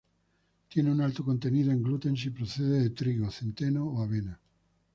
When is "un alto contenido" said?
0.91-1.71